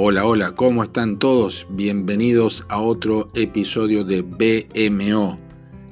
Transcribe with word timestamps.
Hola, 0.00 0.24
hola, 0.24 0.54
¿cómo 0.54 0.84
están 0.84 1.18
todos? 1.18 1.66
Bienvenidos 1.70 2.64
a 2.68 2.80
otro 2.80 3.26
episodio 3.34 4.04
de 4.04 4.22
BMO, 4.22 5.40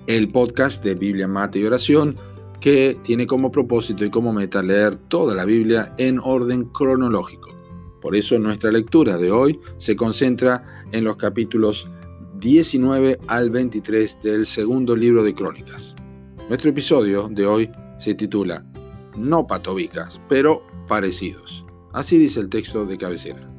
el 0.06 0.29
podcast 0.29 0.85
de 0.85 0.94
Biblia, 0.94 1.26
Mate 1.26 1.58
y 1.58 1.64
Oración 1.64 2.14
que 2.61 2.96
tiene 3.03 3.27
como 3.27 3.50
propósito 3.50 4.04
y 4.04 4.10
como 4.10 4.32
meta 4.32 4.63
leer 4.63 4.95
toda 4.95 5.35
la 5.35 5.45
Biblia 5.45 5.92
en 5.99 6.21
orden 6.21 6.67
cronológico. 6.67 7.50
Por 8.00 8.14
eso 8.14 8.38
nuestra 8.38 8.71
lectura 8.71 9.19
de 9.19 9.32
hoy 9.32 9.58
se 9.77 9.96
concentra 9.96 10.63
en 10.92 11.03
los 11.03 11.17
capítulos 11.17 11.88
19 12.38 13.18
al 13.27 13.50
23 13.50 14.23
del 14.23 14.46
segundo 14.46 14.95
libro 14.95 15.24
de 15.24 15.35
Crónicas. 15.35 15.96
Nuestro 16.48 16.70
episodio 16.70 17.28
de 17.28 17.45
hoy 17.45 17.73
se 17.98 18.14
titula 18.14 18.64
No 19.16 19.48
patobicas, 19.48 20.20
pero 20.28 20.62
parecidos. 20.86 21.66
Así 21.92 22.18
dice 22.18 22.38
el 22.38 22.48
texto 22.48 22.86
de 22.86 22.98
cabecera. 22.98 23.55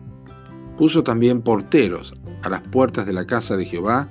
Puso 0.77 1.03
también 1.03 1.41
porteros 1.41 2.13
a 2.43 2.49
las 2.49 2.61
puertas 2.61 3.05
de 3.05 3.13
la 3.13 3.25
casa 3.25 3.57
de 3.57 3.65
Jehová 3.65 4.09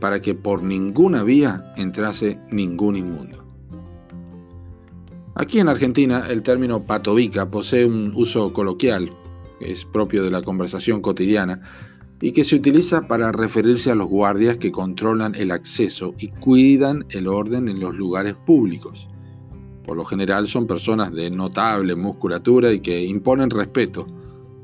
para 0.00 0.20
que 0.20 0.34
por 0.34 0.62
ninguna 0.62 1.22
vía 1.22 1.72
entrase 1.76 2.40
ningún 2.50 2.96
inmundo. 2.96 3.46
Aquí 5.34 5.60
en 5.60 5.68
Argentina 5.68 6.24
el 6.28 6.42
término 6.42 6.82
patovica 6.84 7.50
posee 7.50 7.86
un 7.86 8.12
uso 8.14 8.52
coloquial, 8.52 9.12
que 9.58 9.70
es 9.70 9.84
propio 9.84 10.24
de 10.24 10.30
la 10.30 10.42
conversación 10.42 11.00
cotidiana, 11.00 11.62
y 12.20 12.32
que 12.32 12.44
se 12.44 12.56
utiliza 12.56 13.08
para 13.08 13.32
referirse 13.32 13.90
a 13.90 13.94
los 13.94 14.08
guardias 14.08 14.56
que 14.58 14.70
controlan 14.70 15.34
el 15.34 15.50
acceso 15.50 16.14
y 16.18 16.28
cuidan 16.28 17.04
el 17.10 17.26
orden 17.26 17.68
en 17.68 17.80
los 17.80 17.94
lugares 17.96 18.34
públicos. 18.34 19.08
Por 19.86 19.96
lo 19.96 20.04
general 20.04 20.46
son 20.46 20.66
personas 20.66 21.12
de 21.12 21.30
notable 21.30 21.96
musculatura 21.96 22.72
y 22.72 22.80
que 22.80 23.04
imponen 23.04 23.50
respeto, 23.50 24.06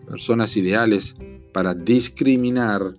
personas 0.09 0.56
ideales 0.56 1.14
para 1.53 1.75
discriminar 1.75 2.97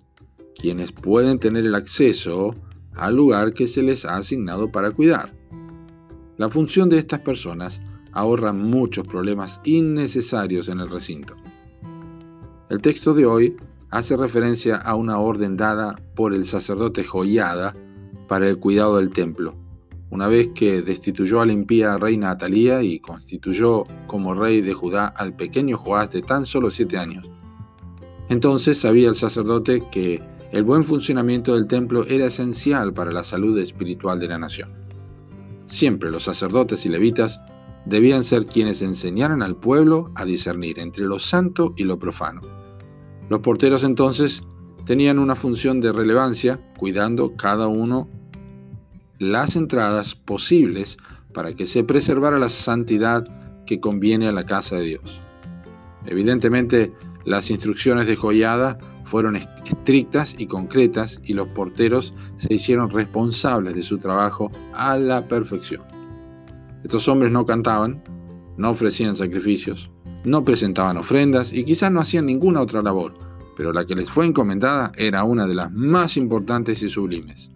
quienes 0.54 0.92
pueden 0.92 1.38
tener 1.38 1.66
el 1.66 1.74
acceso 1.74 2.54
al 2.94 3.16
lugar 3.16 3.52
que 3.52 3.66
se 3.66 3.82
les 3.82 4.04
ha 4.04 4.16
asignado 4.16 4.70
para 4.70 4.90
cuidar. 4.90 5.34
La 6.36 6.48
función 6.48 6.88
de 6.88 6.98
estas 6.98 7.20
personas 7.20 7.80
ahorra 8.12 8.52
muchos 8.52 9.06
problemas 9.06 9.60
innecesarios 9.64 10.68
en 10.68 10.80
el 10.80 10.88
recinto. 10.88 11.34
El 12.68 12.80
texto 12.80 13.14
de 13.14 13.26
hoy 13.26 13.56
hace 13.90 14.16
referencia 14.16 14.76
a 14.76 14.94
una 14.94 15.18
orden 15.18 15.56
dada 15.56 15.96
por 16.14 16.32
el 16.32 16.44
sacerdote 16.44 17.04
Joiada 17.04 17.74
para 18.28 18.48
el 18.48 18.58
cuidado 18.58 18.98
del 18.98 19.10
templo, 19.10 19.56
una 20.10 20.26
vez 20.26 20.48
que 20.48 20.82
destituyó 20.82 21.40
a 21.40 21.46
la 21.46 21.52
impía 21.52 21.96
reina 21.96 22.30
Atalía 22.30 22.82
y 22.82 22.98
constituyó 22.98 23.84
como 24.06 24.34
rey 24.34 24.60
de 24.60 24.74
Judá 24.74 25.06
al 25.06 25.34
pequeño 25.34 25.76
Joás 25.78 26.10
de 26.10 26.22
tan 26.22 26.46
solo 26.46 26.70
siete 26.70 26.98
años. 26.98 27.30
Entonces 28.28 28.78
sabía 28.78 29.08
el 29.08 29.14
sacerdote 29.14 29.84
que 29.90 30.22
el 30.52 30.64
buen 30.64 30.84
funcionamiento 30.84 31.54
del 31.54 31.68
templo 31.68 32.04
era 32.06 32.26
esencial 32.26 32.92
para 32.92 33.12
la 33.12 33.22
salud 33.22 33.56
espiritual 33.58 34.18
de 34.18 34.28
la 34.28 34.38
nación. 34.38 34.72
Siempre 35.66 36.10
los 36.10 36.24
sacerdotes 36.24 36.84
y 36.86 36.88
levitas 36.88 37.40
debían 37.86 38.24
ser 38.24 38.46
quienes 38.46 38.82
enseñaran 38.82 39.42
al 39.42 39.56
pueblo 39.56 40.10
a 40.16 40.24
discernir 40.24 40.80
entre 40.80 41.04
lo 41.04 41.20
santo 41.20 41.72
y 41.76 41.84
lo 41.84 41.98
profano. 41.98 42.40
Los 43.28 43.40
porteros 43.40 43.84
entonces 43.84 44.42
tenían 44.84 45.20
una 45.20 45.36
función 45.36 45.80
de 45.80 45.92
relevancia, 45.92 46.60
cuidando 46.76 47.36
cada 47.36 47.68
uno 47.68 48.08
las 49.20 49.54
entradas 49.54 50.14
posibles 50.14 50.96
para 51.32 51.54
que 51.54 51.66
se 51.66 51.84
preservara 51.84 52.38
la 52.38 52.48
santidad 52.48 53.24
que 53.66 53.78
conviene 53.78 54.26
a 54.26 54.32
la 54.32 54.46
casa 54.46 54.76
de 54.76 54.82
Dios. 54.82 55.20
Evidentemente, 56.06 56.92
las 57.26 57.50
instrucciones 57.50 58.06
de 58.06 58.16
Joyada 58.16 58.78
fueron 59.04 59.36
estrictas 59.36 60.34
y 60.38 60.46
concretas 60.46 61.20
y 61.22 61.34
los 61.34 61.48
porteros 61.48 62.14
se 62.36 62.54
hicieron 62.54 62.88
responsables 62.88 63.74
de 63.74 63.82
su 63.82 63.98
trabajo 63.98 64.50
a 64.72 64.96
la 64.96 65.28
perfección. 65.28 65.82
Estos 66.82 67.06
hombres 67.06 67.30
no 67.30 67.44
cantaban, 67.44 68.02
no 68.56 68.70
ofrecían 68.70 69.16
sacrificios, 69.16 69.90
no 70.24 70.44
presentaban 70.44 70.96
ofrendas 70.96 71.52
y 71.52 71.64
quizás 71.64 71.92
no 71.92 72.00
hacían 72.00 72.24
ninguna 72.24 72.62
otra 72.62 72.80
labor, 72.80 73.12
pero 73.54 73.74
la 73.74 73.84
que 73.84 73.94
les 73.94 74.10
fue 74.10 74.26
encomendada 74.26 74.92
era 74.96 75.24
una 75.24 75.46
de 75.46 75.54
las 75.54 75.70
más 75.70 76.16
importantes 76.16 76.82
y 76.82 76.88
sublimes, 76.88 77.50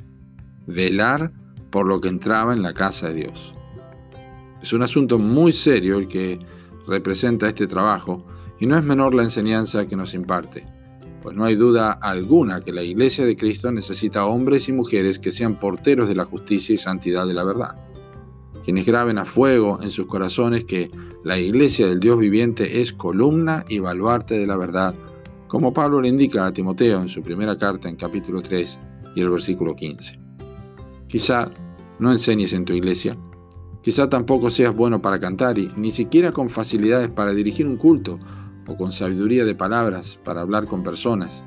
velar 0.67 1.33
por 1.75 1.89
lo 1.89 2.01
que 2.01 2.07
entraba 2.07 2.53
en 2.53 2.63
la 2.63 2.73
casa 2.73 3.09
de 3.09 3.15
Dios. 3.15 3.53
Es 4.63 4.73
un 4.73 4.85
asunto 4.85 5.19
muy 5.19 5.51
serio 5.51 5.99
el 5.99 6.07
que 6.07 6.39
representa 6.87 7.49
este 7.49 7.67
trabajo 7.67 8.25
y 8.61 8.67
no 8.67 8.77
es 8.77 8.85
menor 8.85 9.13
la 9.13 9.25
enseñanza 9.25 9.85
que 9.89 9.97
nos 9.97 10.15
imparte, 10.15 10.69
pues 11.21 11.35
no 11.35 11.45
hay 11.45 11.57
duda 11.57 11.91
alguna 11.91 12.61
que 12.61 12.73
la 12.73 12.85
Iglesia 12.85 13.27
de 13.27 13.35
Cristo 13.35 13.73
necesita 13.73 14.25
hombres 14.25 14.69
y 14.69 14.73
mujeres 14.73 15.19
que 15.19 15.33
sean 15.33 15.59
porteros 15.59 16.09
de 16.09 16.15
la 16.15 16.25
justicia 16.25 16.73
y 16.73 16.79
santidad 16.79 17.27
de 17.27 17.35
la 17.35 17.43
verdad, 17.43 17.75
quienes 18.63 18.87
graben 18.87 19.19
a 19.19 19.25
fuego 19.25 19.83
en 19.83 19.91
sus 19.91 20.07
corazones 20.07 20.65
que 20.65 20.93
la 21.25 21.41
Iglesia 21.41 21.89
del 21.89 21.99
Dios 21.99 22.21
viviente 22.21 22.83
es 22.83 22.93
columna 22.93 23.65
y 23.69 23.81
baluarte 23.81 24.39
de 24.39 24.47
la 24.47 24.57
verdad, 24.57 24.95
como 25.49 25.75
Pablo 25.75 26.01
le 26.01 26.07
indica 26.07 26.47
a 26.47 26.53
Timoteo 26.53 27.01
en 27.01 27.09
su 27.09 27.21
primera 27.21 27.57
carta 27.57 27.89
en 27.89 27.97
capítulo 27.97 28.43
3 28.43 28.79
y 29.17 29.21
el 29.23 29.29
versículo 29.29 29.75
15. 29.75 30.21
Quizá 31.09 31.51
no 31.99 32.11
enseñes 32.11 32.53
en 32.53 32.65
tu 32.65 32.73
iglesia. 32.73 33.17
Quizá 33.83 34.09
tampoco 34.09 34.51
seas 34.51 34.75
bueno 34.75 35.03
para 35.03 35.19
cantar 35.19 35.59
y 35.59 35.71
ni 35.77 35.91
siquiera 35.91 36.33
con 36.33 36.49
facilidades 36.49 37.11
para 37.11 37.35
dirigir 37.35 37.67
un 37.67 37.77
culto 37.77 38.19
o 38.67 38.77
con 38.77 38.93
sabiduría 38.93 39.45
de 39.45 39.55
palabras 39.55 40.19
para 40.25 40.41
hablar 40.41 40.65
con 40.67 40.83
personas. 40.83 41.45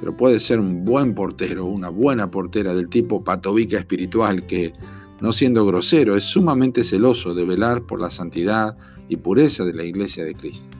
Pero 0.00 0.16
puedes 0.16 0.42
ser 0.42 0.60
un 0.60 0.84
buen 0.84 1.14
portero 1.14 1.66
una 1.66 1.90
buena 1.90 2.30
portera 2.30 2.72
del 2.72 2.88
tipo 2.88 3.22
patovica 3.22 3.76
espiritual 3.76 4.46
que, 4.46 4.72
no 5.20 5.32
siendo 5.32 5.66
grosero, 5.66 6.16
es 6.16 6.24
sumamente 6.24 6.84
celoso 6.84 7.34
de 7.34 7.44
velar 7.44 7.82
por 7.82 8.00
la 8.00 8.08
santidad 8.08 8.76
y 9.08 9.16
pureza 9.16 9.64
de 9.64 9.74
la 9.74 9.84
iglesia 9.84 10.24
de 10.24 10.34
Cristo. 10.34 10.76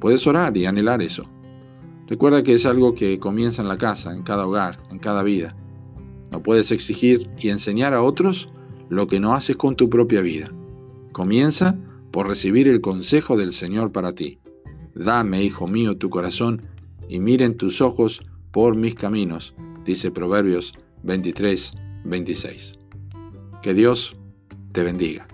Puedes 0.00 0.26
orar 0.26 0.56
y 0.56 0.66
anhelar 0.66 1.02
eso. 1.02 1.24
Recuerda 2.06 2.42
que 2.42 2.54
es 2.54 2.66
algo 2.66 2.94
que 2.94 3.18
comienza 3.18 3.62
en 3.62 3.68
la 3.68 3.76
casa, 3.76 4.12
en 4.12 4.22
cada 4.22 4.46
hogar, 4.46 4.80
en 4.90 4.98
cada 4.98 5.22
vida. 5.22 5.54
No 6.30 6.42
puedes 6.42 6.70
exigir 6.72 7.28
y 7.38 7.48
enseñar 7.48 7.94
a 7.94 8.02
otros 8.02 8.50
lo 8.88 9.06
que 9.06 9.20
no 9.20 9.34
haces 9.34 9.56
con 9.56 9.76
tu 9.76 9.88
propia 9.88 10.20
vida. 10.20 10.52
Comienza 11.12 11.78
por 12.10 12.28
recibir 12.28 12.68
el 12.68 12.80
consejo 12.80 13.36
del 13.36 13.52
Señor 13.52 13.92
para 13.92 14.14
ti. 14.14 14.38
Dame, 14.94 15.42
hijo 15.42 15.66
mío, 15.66 15.96
tu 15.96 16.10
corazón 16.10 16.62
y 17.08 17.20
miren 17.20 17.56
tus 17.56 17.80
ojos 17.80 18.20
por 18.50 18.76
mis 18.76 18.94
caminos, 18.94 19.54
dice 19.84 20.10
Proverbios 20.10 20.72
23, 21.02 21.72
26. 22.04 22.78
Que 23.62 23.74
Dios 23.74 24.16
te 24.72 24.82
bendiga. 24.82 25.26